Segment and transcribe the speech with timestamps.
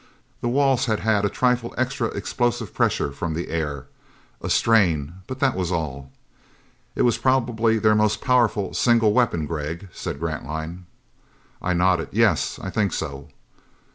[0.41, 3.85] The walls had had a trifle extra explosive pressure from the air.
[4.41, 6.11] A strain but that was all.
[6.95, 10.87] "It's probably their most powerful single weapon, Gregg," said Grantline.
[11.61, 13.29] I nodded, "Yes, I think so."